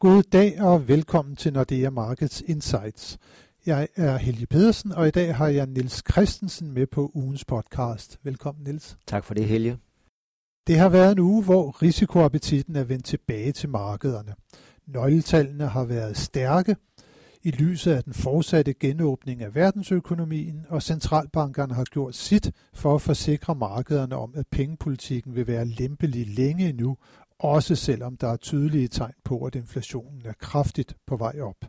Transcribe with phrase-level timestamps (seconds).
[0.00, 3.18] God dag og velkommen til Nordea Markets Insights.
[3.66, 8.18] Jeg er Helge Pedersen, og i dag har jeg Nils Christensen med på ugens podcast.
[8.22, 8.96] Velkommen, Nils.
[9.06, 9.78] Tak for det, Helge.
[10.66, 14.34] Det har været en uge, hvor risikoappetitten er vendt tilbage til markederne.
[14.86, 16.76] Nøgletallene har været stærke
[17.42, 23.02] i lyset af den fortsatte genåbning af verdensøkonomien, og centralbankerne har gjort sit for at
[23.02, 26.96] forsikre markederne om, at pengepolitikken vil være lempelig længe endnu,
[27.38, 31.64] også selvom der er tydelige tegn på, at inflationen er kraftigt på vej op.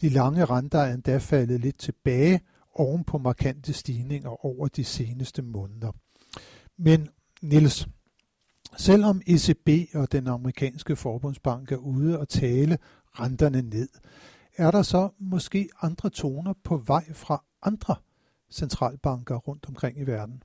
[0.00, 2.40] De lange renter er endda faldet lidt tilbage
[2.74, 5.92] oven på markante stigninger over de seneste måneder.
[6.78, 7.08] Men
[7.42, 7.88] Nils,
[8.76, 12.78] selvom ECB og den amerikanske forbundsbank er ude og tale
[13.20, 13.88] renterne ned,
[14.56, 17.96] er der så måske andre toner på vej fra andre
[18.50, 20.42] centralbanker rundt omkring i verden?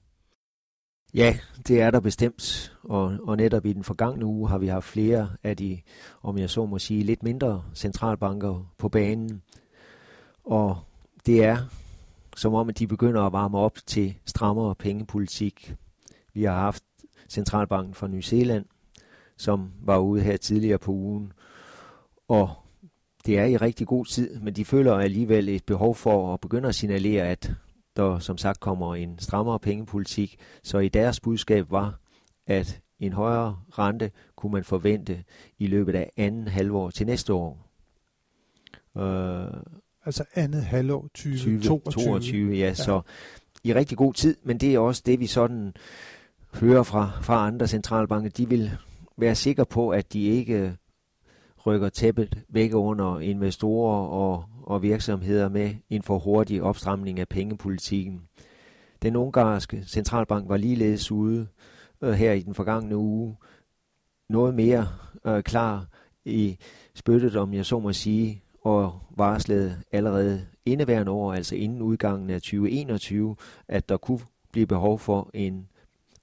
[1.13, 4.86] Ja, det er der bestemt, og, og netop i den forgangne uge har vi haft
[4.86, 5.81] flere af de,
[6.22, 9.41] om jeg så må sige, lidt mindre centralbanker på banen.
[10.44, 10.77] Og
[11.25, 11.58] det er
[12.36, 15.75] som om, at de begynder at varme op til strammere pengepolitik.
[16.33, 16.83] Vi har haft
[17.30, 18.66] centralbanken fra New Zealand,
[19.38, 21.33] som var ude her tidligere på ugen,
[22.27, 22.49] og
[23.25, 26.69] det er i rigtig god tid, men de føler alligevel et behov for at begynde
[26.69, 27.52] at signalere, at
[27.95, 30.39] der som sagt kommer en strammere pengepolitik.
[30.64, 32.00] Så i deres budskab var,
[32.48, 35.23] at en højere rente kunne man forvente
[35.59, 37.67] i løbet af anden halvår til næste år.
[38.95, 39.61] Uh,
[40.06, 41.61] altså andet halvår 2022.
[41.61, 43.02] 2022, ja, ja, så
[43.64, 45.73] i rigtig god tid, men det er også det, vi sådan
[46.53, 48.30] hører fra, fra andre centralbanker.
[48.30, 48.72] De vil
[49.17, 50.78] være sikre på, at de ikke
[51.66, 58.22] rykker tæppet væk under investorer og, og virksomheder med en for hurtig opstramning af pengepolitikken.
[59.02, 61.48] Den ungarske centralbank var ligeledes ude
[62.02, 63.38] øh, her i den forgangne uge
[64.30, 64.88] noget mere
[65.26, 65.88] øh, klar
[66.26, 66.58] i
[66.95, 72.42] spyttet, om jeg så må sige, og varslede allerede indeværende år, altså inden udgangen af
[72.42, 73.36] 2021,
[73.67, 74.20] at der kunne
[74.52, 75.67] blive behov for en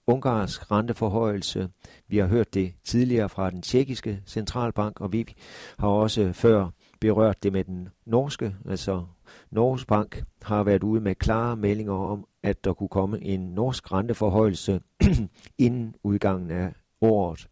[0.07, 1.69] ungarsk renteforhøjelse.
[2.09, 5.35] Vi har hørt det tidligere fra den tjekkiske centralbank, og vi
[5.79, 9.05] har også før berørt det med den norske, altså
[9.51, 13.93] Norges Bank har været ude med klare meldinger om, at der kunne komme en norsk
[13.93, 14.81] renteforhøjelse
[15.59, 17.49] inden udgangen af året.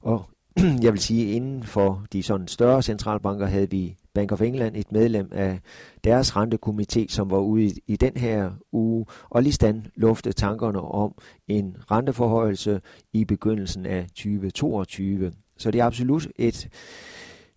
[0.00, 0.24] Og
[0.84, 4.92] jeg vil sige, inden for de sådan større centralbanker havde vi Bank of England, et
[4.92, 5.60] medlem af
[6.04, 10.80] deres rentekomité, som var ude i, i den her uge, og lige stand luftede tankerne
[10.80, 11.14] om
[11.48, 12.80] en renteforhøjelse
[13.12, 15.32] i begyndelsen af 2022.
[15.56, 16.68] Så det er absolut et,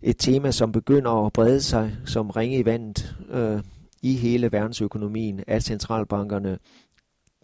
[0.02, 3.62] et tema, som begynder at brede sig som ringe i vandet øh,
[4.02, 6.58] i hele verdensøkonomien, at centralbankerne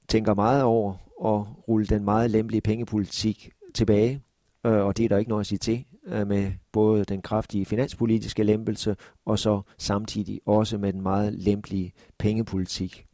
[0.09, 0.93] tænker meget over
[1.25, 4.23] at rulle den meget lempelige pengepolitik tilbage,
[4.67, 7.67] øh, og det er der ikke noget at sige til øh, med både den kraftige
[7.67, 8.97] finanspolitiske lempelse
[9.27, 13.08] og så samtidig også med den meget lempelige pengepolitik.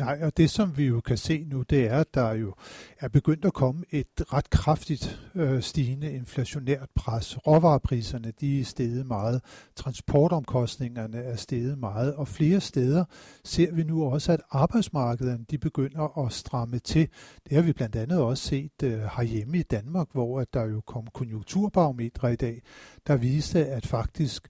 [0.00, 2.54] Nej, og det som vi jo kan se nu, det er, at der jo
[3.00, 7.46] er begyndt at komme et ret kraftigt øh, stigende inflationært pres.
[7.46, 9.42] Råvarepriserne de er steget meget,
[9.76, 13.04] transportomkostningerne er steget meget, og flere steder
[13.44, 17.08] ser vi nu også, at arbejdsmarkederne de begynder at stramme til.
[17.48, 20.80] Det har vi blandt andet også set øh, herhjemme i Danmark, hvor at der jo
[20.80, 22.62] kom konjunkturbarometre i dag,
[23.06, 24.48] der viste, at faktisk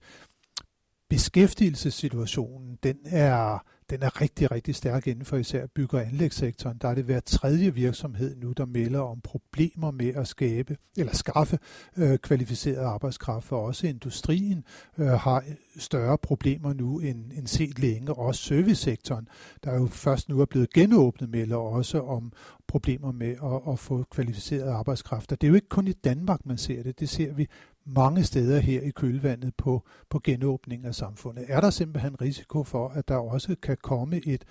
[1.09, 6.77] beskæftigelsessituationen, den er den er rigtig, rigtig stærk inden for især bygge- og anlægssektoren.
[6.81, 11.13] Der er det hver tredje virksomhed nu, der melder om problemer med at skabe eller
[11.13, 11.59] skaffe
[11.97, 14.63] øh, kvalificeret arbejdskraft, for også industrien
[14.97, 18.13] øh, har øh, større problemer nu end, end set længe.
[18.13, 19.27] Også servicesektoren,
[19.63, 22.31] der jo først nu er blevet genåbnet, melder også om
[22.67, 25.31] problemer med at, at få kvalificeret arbejdskraft.
[25.31, 26.99] Og det er jo ikke kun i Danmark, man ser det.
[26.99, 27.47] Det ser vi
[27.95, 31.45] mange steder her i kølvandet på, på genåbning af samfundet.
[31.47, 34.45] Er der simpelthen risiko for, at der også kan komme et,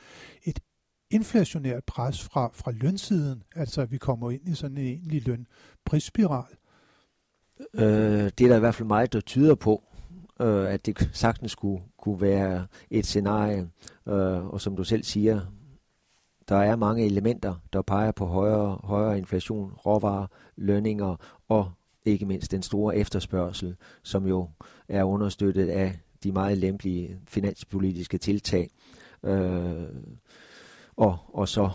[0.44, 0.60] et
[1.10, 6.54] inflationært pres fra, fra lønsiden, altså at vi kommer ind i sådan en egentlig lønprisspiral?
[7.74, 9.82] Øh, det er der i hvert fald meget, der tyder på,
[10.40, 13.70] øh, at det sagtens kunne, kunne være et scenarie,
[14.08, 15.40] øh, og som du selv siger,
[16.48, 20.26] der er mange elementer, der peger på højere, højere inflation, råvarer,
[20.56, 21.16] lønninger
[21.48, 21.72] og
[22.06, 24.48] ikke mindst den store efterspørgsel, som jo
[24.88, 28.70] er understøttet af de meget lempelige finanspolitiske tiltag.
[29.24, 29.88] Øh,
[30.96, 31.70] og, og så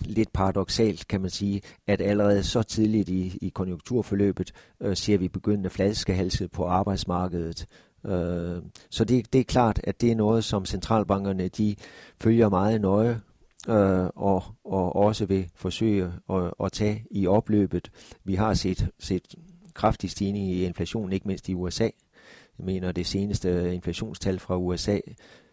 [0.00, 5.28] lidt paradoxalt kan man sige, at allerede så tidligt i, i konjunkturforløbet øh, ser vi
[5.28, 7.66] begyndende flaskehalse på arbejdsmarkedet.
[8.06, 11.76] Øh, så det, det er klart, at det er noget, som centralbankerne de
[12.20, 13.20] følger meget nøje,
[13.68, 17.90] øh, og, og også vil forsøge at, at tage i opløbet.
[18.24, 19.34] Vi har set, set
[19.74, 21.88] kraftig stigning i inflationen, ikke mindst i USA.
[22.58, 24.98] Jeg mener, det seneste inflationstal fra USA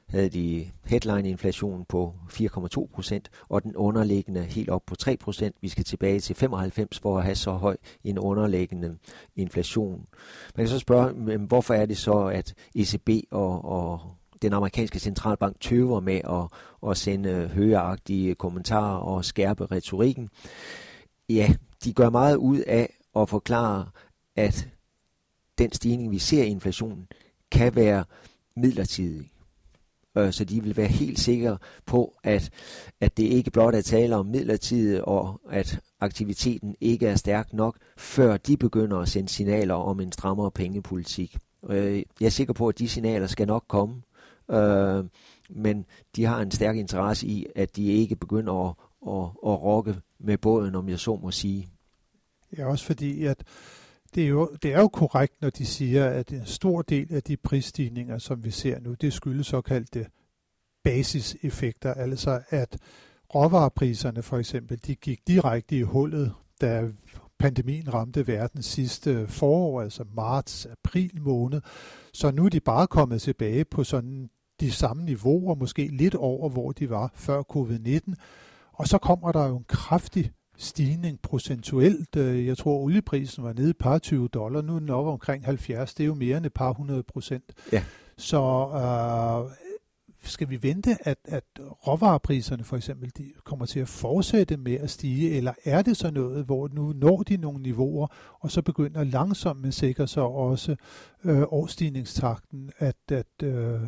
[0.10, 5.56] havde de headline-inflation på 4,2 procent, og den underliggende helt op på 3 procent.
[5.62, 8.98] Vi skal tilbage til 95 for at have så høj en underliggende
[9.36, 10.08] inflation.
[10.56, 14.02] Man kan så spørge, hvorfor er det så, at ECB og, og
[14.42, 20.30] den amerikanske centralbank tøver med at, at sende højagtige kommentarer og skærpe retorikken?
[21.30, 21.54] Ja,
[21.84, 23.86] de gør meget ud af at forklare,
[24.36, 24.68] at
[25.58, 27.08] den stigning, vi ser i inflationen,
[27.52, 28.04] kan være
[28.56, 29.32] midlertidig
[30.18, 32.50] øh, så de vil være helt sikre på, at,
[33.02, 37.78] at det ikke blot er tale om midlertidigt, og at aktiviteten ikke er stærk nok,
[37.98, 41.38] før de begynder at sende signaler om en strammere pengepolitik.
[41.70, 44.02] Øh, jeg er sikker på, at de signaler skal nok komme,
[44.50, 45.06] øh,
[45.50, 45.86] men
[46.16, 48.76] de har en stærk interesse i, at de ikke begynder at,
[49.08, 51.70] at, at rokke med båden, om jeg så må sige.
[52.58, 53.44] Ja, også fordi, at
[54.16, 57.24] det er, jo, det er jo korrekt, når de siger, at en stor del af
[57.24, 60.08] de prisstigninger, som vi ser nu, det skyldes såkaldte
[60.84, 62.78] basiseffekter, altså at
[63.36, 66.90] råvarepriserne for eksempel, de gik direkte i hullet, da
[67.40, 71.62] pandemien ramte verden sidste forår, altså marts, april måned.
[72.14, 76.50] Så nu er de bare kommet tilbage på sådan de samme niveauer, måske lidt over,
[76.50, 78.14] hvor de var før covid-19.
[78.74, 82.16] Og så kommer der jo en kraftig stigning procentuelt.
[82.16, 85.46] Øh, jeg tror, olieprisen var nede et par 20 dollar, nu er den oppe omkring
[85.46, 85.94] 70.
[85.94, 87.54] Det er jo mere end et par hundrede procent.
[87.72, 87.84] Ja.
[88.18, 88.42] Så
[88.74, 89.52] øh,
[90.24, 94.90] skal vi vente, at, at råvarepriserne for eksempel de kommer til at fortsætte med at
[94.90, 98.08] stige, eller er det så noget, hvor nu når de nogle niveauer,
[98.40, 100.76] og så begynder langsomt men sikkert så også
[101.24, 103.80] øh, årstigningstakten at, at, øh,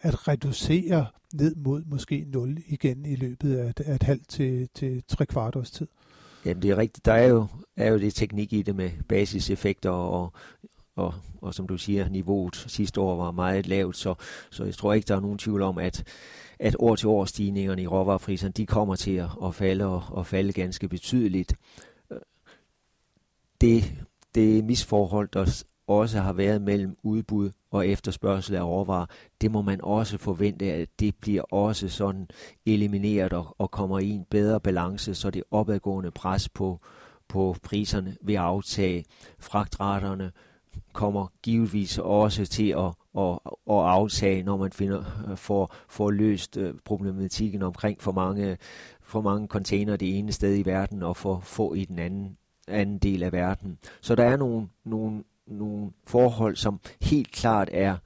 [0.00, 4.68] at reducere ned mod måske 0 igen i løbet af et, af et halvt til,
[4.74, 5.86] til tre kvart års tid?
[6.44, 7.04] Jamen det er rigtigt.
[7.04, 7.46] Der er jo,
[7.76, 10.32] er jo det teknik i det med basiseffekter og,
[10.96, 14.14] og, og som du siger, niveauet sidste år var meget lavt, så,
[14.50, 16.04] så jeg tror ikke, der er nogen tvivl om, at,
[16.58, 20.26] at år til år stigningerne i råvarepriserne, de kommer til at, at falde og, og
[20.26, 21.54] falde ganske betydeligt.
[22.12, 22.18] Øh,
[23.60, 23.84] det,
[24.34, 29.06] det misforhold, der også har været mellem udbud og efterspørgsel af råvarer,
[29.40, 32.28] det må man også forvente, at det bliver også sådan
[32.66, 36.80] elimineret og, og kommer i en bedre balance, så det opadgående pres på,
[37.28, 39.04] på priserne vil aftage.
[39.38, 40.32] Fragtraterne
[40.92, 43.38] kommer givetvis også til at, at,
[43.70, 45.04] at aftage, når man finder,
[45.36, 48.58] får, får løst øh, problematikken omkring for mange,
[49.00, 52.36] for mange container det ene sted i verden og for få i den anden,
[52.68, 53.78] anden del af verden.
[54.00, 57.96] Så der er nogle, nogle nogle forhold, som helt klart er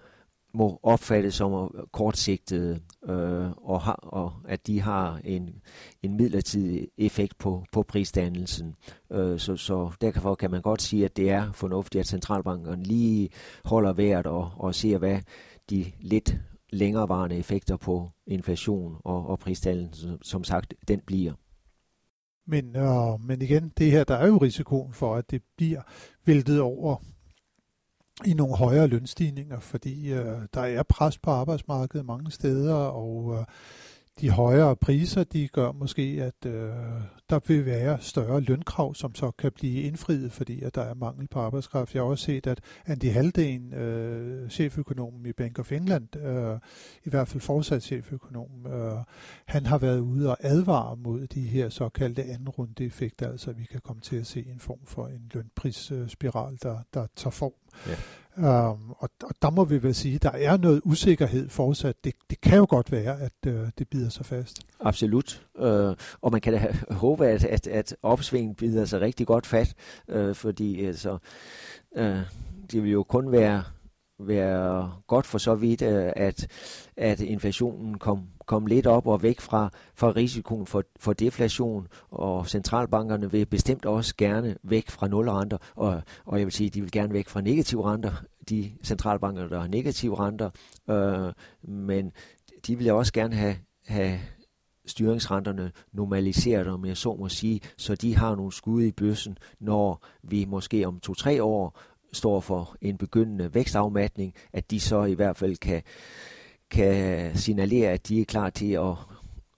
[0.55, 5.63] må opfattes som kortsigtede, øh, og, har, og at de har en,
[6.03, 8.75] en midlertidig effekt på, på prisdannelsen.
[9.13, 13.29] Øh, så, så derfor kan man godt sige, at det er fornuftigt, at centralbanken lige
[13.65, 15.19] holder vejret og, og ser, hvad
[15.71, 16.37] de lidt
[16.71, 21.33] længerevarende effekter på inflation og, og prisdannelsen, som sagt, den bliver.
[22.47, 25.83] Men, øh, men igen, det her, der er jo risikoen for, at det bliver
[26.27, 26.97] væltet over
[28.27, 33.45] i nogle højere lønstigninger, fordi øh, der er pres på arbejdsmarkedet mange steder, og øh,
[34.21, 36.71] de højere priser, de gør måske, at øh,
[37.31, 41.29] der vil være større lønkrav, som så kan blive indfriet, fordi at der er mangel
[41.29, 41.95] på arbejdskraft.
[41.95, 46.59] Jeg har også set, at Andy Halden, øh, cheføkonomen i Bank of England, øh,
[47.05, 49.05] i hvert fald fortsat cheføkonom, øh,
[49.47, 53.59] han har været ude og advare mod de her såkaldte anden runde effekter, altså at
[53.59, 57.53] vi kan komme til at se en form for en lønprisspiral, der, der tager form.
[57.87, 57.95] Ja.
[58.37, 62.05] Um, og, og der må vi vel sige, at der er noget usikkerhed fortsat.
[62.05, 64.61] Det, det kan jo godt være, at uh, det bider sig fast.
[64.81, 65.47] Absolut.
[65.55, 69.75] Uh, og man kan da håbe, at, at, at opsvingen bider sig rigtig godt fat,
[70.09, 71.19] uh, øh, fordi altså,
[71.97, 72.21] uh,
[72.73, 73.63] det vil jo kun være
[74.29, 76.47] være godt for så vidt, øh, at,
[76.97, 82.49] at inflationen kom, kom lidt op og væk fra, fra risikoen for, for deflation, og
[82.49, 86.91] centralbankerne vil bestemt også gerne væk fra nulrenter, og, og jeg vil sige, de vil
[86.91, 88.13] gerne væk fra negative renter,
[88.49, 90.51] de centralbanker, der har negative renter,
[90.91, 92.13] øh, men
[92.67, 94.19] de vil også gerne have, have
[94.87, 100.05] styringsrenterne normaliseret, om jeg så må sige, så de har nogle skud i bøssen, når
[100.23, 101.79] vi måske om to-tre år
[102.13, 105.83] står for en begyndende vækstafmatning, at de så i hvert fald kan,
[106.71, 108.95] kan signalere, at de er klar til at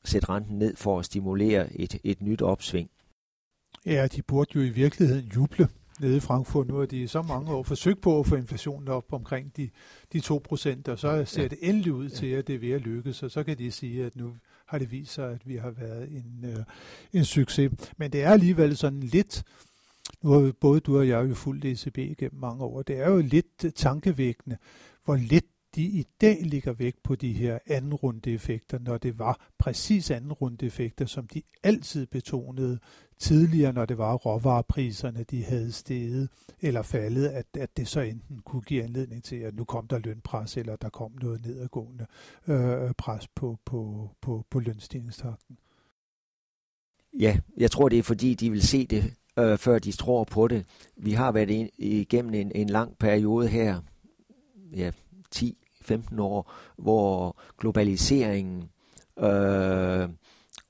[0.04, 2.90] sætte renten ned for at stimulere et, et nyt opsving.
[3.87, 5.68] Ja, de burde jo i virkeligheden juble
[6.00, 6.68] nede i Frankfurt.
[6.68, 9.70] Nu har de så mange år forsøgt på at få inflationen op omkring de,
[10.12, 11.49] de 2 procent, og så ser ja.
[11.49, 14.04] det endelig ud til, at det er ved at lykkes, og så kan de sige,
[14.04, 14.34] at nu
[14.66, 16.64] har det vist sig, at vi har været en, øh,
[17.12, 17.70] en succes.
[17.96, 19.44] Men det er alligevel sådan lidt
[20.23, 22.83] nu har både du og jeg jo fulgt ECB gennem mange år.
[22.83, 24.56] Det er jo lidt øh, tankevækkende,
[25.04, 25.44] hvor lidt
[25.75, 30.11] de i dag ligger væk på de her anden runde effekter, når det var præcis
[30.11, 32.78] anden runde effekter, som de altid betonede
[33.18, 36.28] tidligere, når det var råvarepriserne, de havde steget
[36.61, 39.99] eller faldet, at, at det så enten kunne give anledning til, at nu kom der
[39.99, 42.06] lønpres, eller der kom noget nedadgående
[42.49, 45.59] øh, pres på, på, på, på lønstigningstakten.
[47.21, 50.48] Ja, jeg tror, det er fordi, de vil se det, øh, før de tror på
[50.48, 50.66] det.
[50.96, 53.80] Vi har været igennem en, en lang periode her,
[54.76, 54.90] ja,
[55.36, 58.64] 10-15 år, hvor globaliseringen
[59.18, 60.08] øh,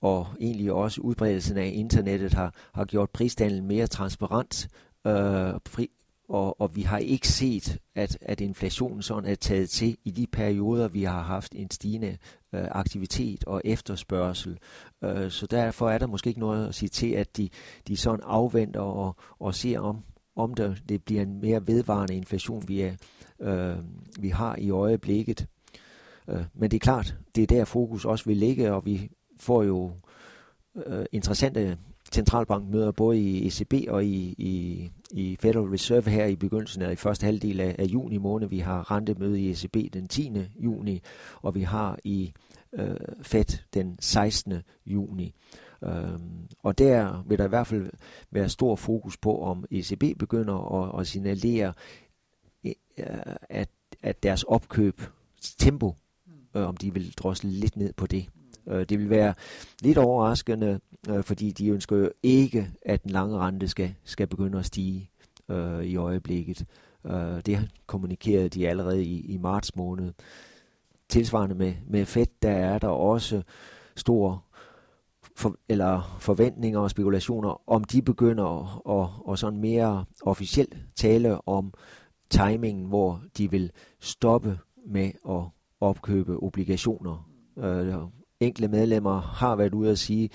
[0.00, 4.68] og egentlig også udbredelsen af internettet har, har gjort prisdannelsen mere transparent,
[5.06, 5.90] øh, fri,
[6.28, 10.26] og, og vi har ikke set, at, at inflationen sådan er taget til i de
[10.26, 12.16] perioder, vi har haft en stigende
[12.54, 14.58] øh, aktivitet og efterspørgsel.
[15.04, 17.48] Øh, så derfor er der måske ikke noget at sige til, at de,
[17.88, 20.04] de sådan afventer og, og ser om,
[20.36, 22.94] om der, det bliver en mere vedvarende inflation, vi, er,
[23.40, 23.76] øh,
[24.20, 25.46] vi har i øjeblikket.
[26.28, 29.62] Øh, men det er klart, det er der fokus også vil ligge, og vi får
[29.62, 29.92] jo
[30.86, 31.78] øh, interessante
[32.14, 36.92] centralbank møder både i ECB og i, i, i Federal Reserve her i begyndelsen af
[36.92, 38.48] i første halvdel af, af juni måned.
[38.48, 40.32] Vi har rentemøde i ECB den 10.
[40.56, 41.00] juni,
[41.42, 42.32] og vi har i
[42.72, 44.54] øh, Fed den 16.
[44.86, 45.34] juni.
[45.84, 47.90] Øhm, og der vil der i hvert fald
[48.30, 51.72] være stor fokus på, om ECB begynder at, at signalere,
[52.64, 52.72] øh,
[53.48, 53.68] at,
[54.02, 55.02] at deres opkøb
[55.58, 55.94] tempo,
[56.56, 58.26] øh, om de vil drosle lidt ned på det.
[58.68, 59.34] Øh, det vil være
[59.82, 64.58] lidt overraskende, øh, fordi de ønsker jo ikke, at den lange rente skal, skal begynde
[64.58, 65.10] at stige
[65.48, 66.64] øh, i øjeblikket.
[67.06, 70.12] Øh, det kommunikerede de allerede i, i marts måned.
[71.08, 73.42] Tilsvarende med, med Fed, der er der også
[73.96, 74.44] stor
[75.36, 81.48] for, eller forventninger og spekulationer, om de begynder at, at, at sådan mere officielt tale
[81.48, 81.72] om
[82.30, 85.42] timingen, hvor de vil stoppe med at
[85.80, 87.30] opkøbe obligationer.
[87.56, 87.94] Øh,
[88.40, 90.30] enkelte medlemmer har været ude at sige,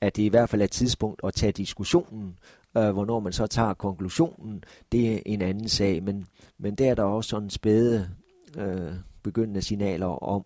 [0.00, 2.38] at det i hvert fald er et tidspunkt at tage diskussionen.
[2.76, 6.02] Øh, hvornår man så tager konklusionen, det er en anden sag.
[6.02, 6.26] Men,
[6.58, 8.10] men der er der også sådan spæde
[8.56, 10.44] øh, begyndende signaler om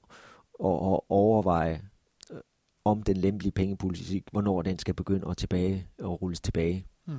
[0.64, 1.82] at, at overveje,
[2.32, 2.40] øh,
[2.84, 6.86] om den lempelige pengepolitik, hvornår den skal begynde at, tilbage, at rulles tilbage.
[7.06, 7.14] Mm.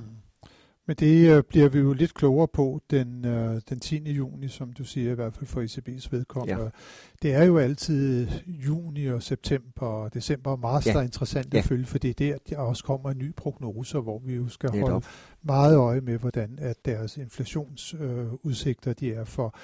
[0.86, 4.12] Men det øh, bliver vi jo lidt klogere på den, øh, den 10.
[4.12, 6.62] juni, som du siger, i hvert fald for ECB's vedkommende.
[6.62, 6.70] Ja.
[7.22, 10.92] Det er jo altid juni og september og december og marts, ja.
[10.92, 11.58] der er interessant ja.
[11.58, 14.48] at følge, for det er der, der også kommer en ny prognose, hvor vi jo
[14.48, 15.06] skal holde
[15.42, 19.54] meget øje med, hvordan at deres inflationsudsigter øh, de er for.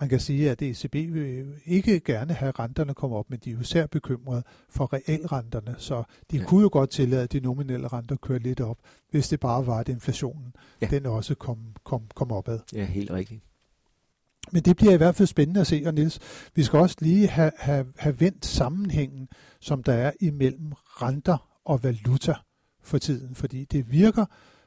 [0.00, 3.54] Man kan sige, at ECB vil ikke gerne have renterne komme op, men de er
[3.54, 6.44] jo især bekymrede for realrenterne, så de ja.
[6.44, 8.76] kunne jo godt tillade, at de nominelle renter kører lidt op,
[9.10, 10.86] hvis det bare var, at inflationen ja.
[10.86, 12.58] den også kom, kom, kom opad.
[12.74, 13.42] Ja, helt rigtigt.
[14.52, 16.18] Men det bliver i hvert fald spændende at se, og Niels,
[16.54, 19.28] vi skal også lige have, have, have vendt sammenhængen,
[19.60, 22.34] som der er imellem renter og valuta
[22.82, 24.24] for tiden, fordi det virker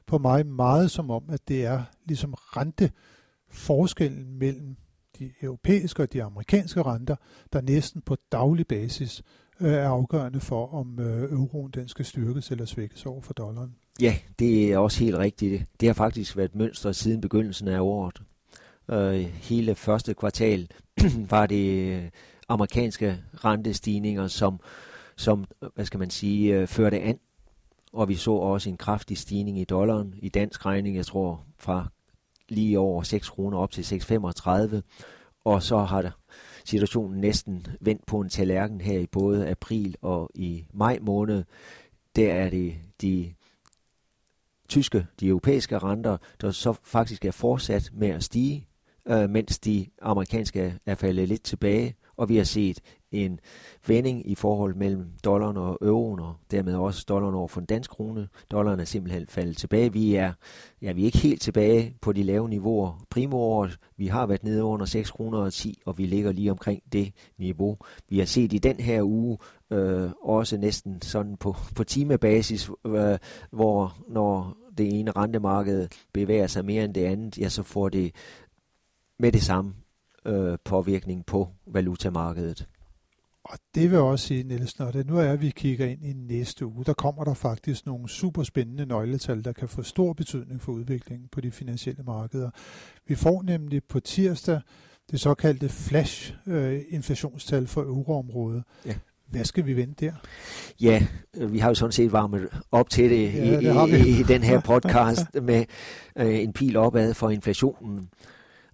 [0.07, 4.75] på mig meget som om, at det er ligesom renteforskellen mellem
[5.19, 7.15] de europæiske og de amerikanske renter,
[7.53, 9.23] der næsten på daglig basis
[9.59, 13.75] øh, er afgørende for, om øh, euroen den skal styrkes eller svækkes over for dollaren.
[14.01, 15.65] Ja, det er også helt rigtigt.
[15.79, 18.21] Det har faktisk været et mønster siden begyndelsen af året.
[18.91, 20.67] Øh, hele første kvartal
[21.33, 22.09] var det øh,
[22.49, 24.59] amerikanske rentestigninger, som,
[25.15, 25.45] som
[25.75, 27.19] hvad skal man sige, øh, førte an.
[27.93, 31.87] Og vi så også en kraftig stigning i dollaren i dansk regning, jeg tror fra
[32.49, 34.81] lige over 6 kroner op til 6,35.
[35.45, 36.17] Og så har
[36.65, 41.43] situationen næsten vendt på en tallerken her i både april og i maj måned.
[42.15, 43.33] Der er det de
[44.69, 48.67] tyske, de europæiske renter, der så faktisk er fortsat med at stige,
[49.05, 52.79] øh, mens de amerikanske er faldet lidt tilbage, og vi har set
[53.11, 53.39] en
[53.87, 57.91] vending i forhold mellem dollaren og euroen, og dermed også dollaren over for den danske
[57.91, 58.27] krone.
[58.51, 59.93] Dollaren er simpelthen faldet tilbage.
[59.93, 60.33] Vi er,
[60.81, 63.05] ja, vi er ikke helt tilbage på de lave niveauer.
[63.09, 66.83] Primoåret, vi har været nede under 6 kroner og 10, og vi ligger lige omkring
[66.93, 67.77] det niveau.
[68.09, 69.37] Vi har set i den her uge
[69.71, 73.17] øh, også næsten sådan på, på timebasis, øh,
[73.51, 78.15] hvor når det ene rentemarked bevæger sig mere end det andet, ja, så får det
[79.21, 79.73] med det samme
[80.25, 82.67] øh, påvirkning på valutamarkedet.
[83.43, 86.13] Og det vil også sige, Niels, når det nu er, at vi kigger ind i
[86.13, 90.61] næste uge, der kommer der faktisk nogle super spændende nøgletal, der kan få stor betydning
[90.61, 92.49] for udviklingen på de finansielle markeder.
[93.07, 94.61] Vi får nemlig på tirsdag
[95.11, 98.63] det såkaldte flash-inflationstal øh, for euroområdet.
[98.85, 98.95] Ja.
[99.27, 100.13] Hvad skal vi vente der?
[100.81, 101.07] Ja,
[101.47, 104.43] vi har jo sådan set varmet op til det, ja, i, det i, i den
[104.43, 105.65] her podcast med
[106.15, 108.09] øh, en pil opad for inflationen.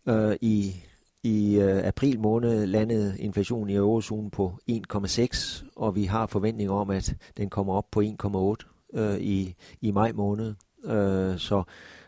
[0.07, 0.75] Øh, I
[1.23, 6.89] i øh, april måned landede inflationen i eurozonen på 1,6, og vi har forventninger om,
[6.89, 10.55] at den kommer op på 1,8 øh, i, i maj måned.
[10.83, 11.63] Øh, så,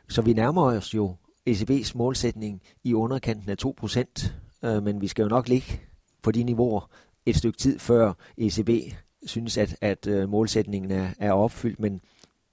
[0.09, 1.15] så vi nærmer os jo
[1.49, 4.31] ECB's målsætning i underkanten af 2%
[4.63, 5.81] øh, men vi skal jo nok ligge
[6.21, 6.89] på de niveauer
[7.25, 8.69] et stykke tid før ECB
[9.25, 12.01] synes, at, at øh, målsætningen er, er opfyldt, men,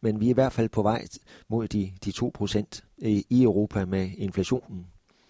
[0.02, 1.04] men vi er i hvert fald på vej
[1.48, 2.32] mod de, de 2
[2.98, 4.86] i, i Europa med inflationen.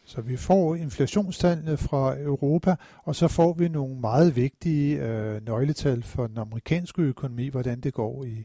[0.09, 6.03] Så vi får inflationstallene fra Europa, og så får vi nogle meget vigtige øh, nøgletal
[6.03, 8.45] for den amerikanske økonomi, hvordan det går i,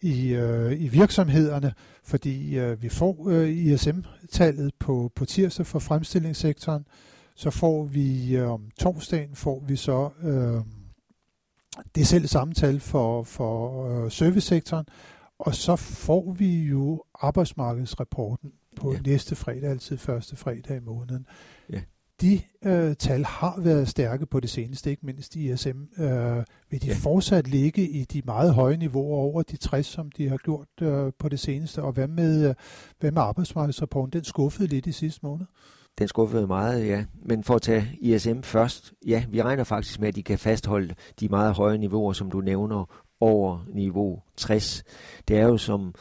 [0.00, 1.72] i, øh, i virksomhederne,
[2.04, 6.86] fordi øh, vi får øh, ISM-tallet på, på tirsdag for fremstillingssektoren,
[7.34, 10.62] så får vi øh, om torsdagen får vi så øh,
[11.94, 14.86] det selv samme tal for, for øh, servicesektoren,
[15.38, 18.98] og så får vi jo arbejdsmarkedsrapporten på ja.
[19.06, 21.26] næste fredag, altid første fredag i måneden.
[21.72, 21.80] Ja.
[22.20, 25.68] De øh, tal har været stærke på det seneste, ikke mindst i ISM.
[25.98, 26.94] Øh, vil de ja.
[26.94, 31.12] fortsat ligge i de meget høje niveauer over de 60, som de har gjort øh,
[31.18, 31.82] på det seneste?
[31.82, 32.54] Og hvad med, øh,
[33.00, 34.12] hvad med arbejdsmarkedsrapporten?
[34.12, 35.46] Den skuffede lidt i sidste måned.
[35.98, 37.04] Den skuffede meget, ja.
[37.24, 40.94] Men for at tage ISM først, ja, vi regner faktisk med, at de kan fastholde
[41.20, 44.84] de meget høje niveauer, som du nævner, over niveau 60.
[45.28, 45.94] Det er jo som,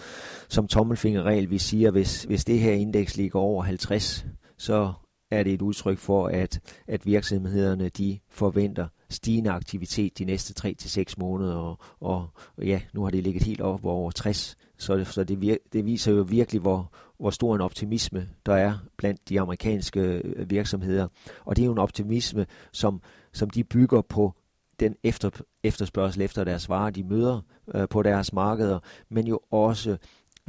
[0.49, 4.25] som tommelfingerregel, vi siger, hvis, hvis det her indeks ligger over 50,
[4.57, 4.93] så
[5.31, 11.13] er det et udtryk for, at, at virksomhederne de forventer stigende aktivitet de næste 3-6
[11.17, 15.41] måneder, og, og, ja, nu har det ligget helt op over 60, så, så det,
[15.41, 19.99] vir, det viser jo virkelig, hvor, hvor stor en optimisme der er blandt de amerikanske
[19.99, 21.07] øh, virksomheder.
[21.45, 23.01] Og det er jo en optimisme, som,
[23.33, 24.33] som de bygger på
[24.79, 25.29] den efter,
[25.63, 27.41] efterspørgsel efter deres varer, de møder
[27.75, 28.79] øh, på deres markeder,
[29.09, 29.97] men jo også,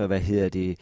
[0.00, 0.78] øh, hvad hedder det,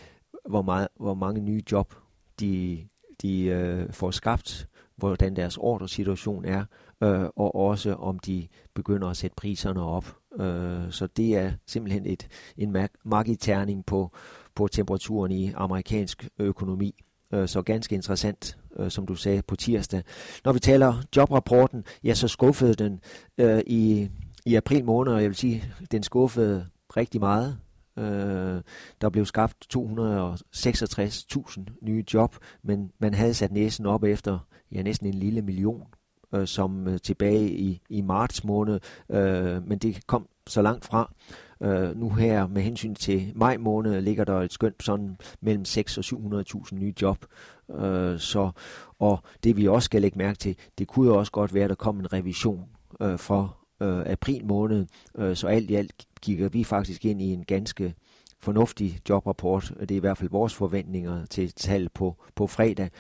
[0.48, 1.94] hvor, meget, hvor mange nye job
[2.40, 2.84] de,
[3.22, 4.66] de øh, får skabt,
[4.96, 6.64] hvordan deres ordresituation er,
[7.02, 10.16] øh, og også om de begynder at sætte priserne op.
[10.40, 14.10] Øh, så det er simpelthen et, en magiterning på,
[14.54, 16.94] på temperaturen i amerikansk økonomi.
[17.32, 20.02] Øh, så ganske interessant, øh, som du sagde, på tirsdag.
[20.44, 23.00] Når vi taler jobrapporten, ja, så skuffede den
[23.38, 24.10] øh, i,
[24.46, 27.58] i april måned, og jeg vil sige, den skuffede rigtig meget.
[27.98, 28.62] Øh,
[29.00, 34.38] der blev skabt 266.000 nye job, men man havde sat næsen op efter
[34.72, 35.86] ja, næsten en lille million
[36.34, 41.12] øh, som øh, tilbage i, i marts måned, øh, men det kom så langt fra.
[41.60, 45.98] Øh, nu her med hensyn til maj måned ligger der et skønt sådan mellem 6
[45.98, 47.26] og 700.000 nye job.
[47.70, 48.50] Øh, så,
[48.98, 51.70] og det vi også skal lægge mærke til, det kunne jo også godt være, at
[51.70, 52.64] der kom en revision
[53.00, 54.86] øh, for øh, april måned.
[55.18, 57.94] Øh, så alt i alt kigger vi faktisk ind i en ganske
[58.40, 59.72] fornuftig jobrapport.
[59.80, 62.90] Det er i hvert fald vores forventninger til tal på, på fredag.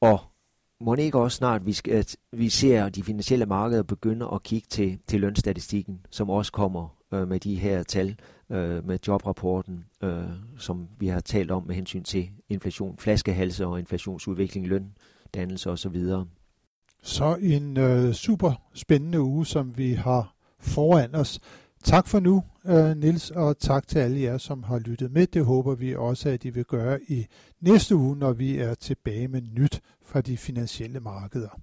[0.00, 0.20] Og
[0.84, 4.66] må ikke også snart, vi, skal, at vi ser de finansielle markeder begynde at kigge
[4.70, 8.16] til, til lønstatistikken, som også kommer øh, med de her tal,
[8.50, 10.24] øh, med jobrapporten, øh,
[10.58, 14.92] som vi har talt om med hensyn til inflation, flaskehalse og inflationsudvikling, løn,
[15.34, 16.06] dannelse osv.
[17.02, 21.40] Så en øh, super spændende uge, som vi har foran os.
[21.84, 25.26] Tak for nu, øh, Nils, og tak til alle jer, som har lyttet med.
[25.26, 27.26] Det håber vi også, at I vil gøre i
[27.60, 29.80] næste uge, når vi er tilbage med nyt
[30.12, 31.58] fra de finansielle markeder.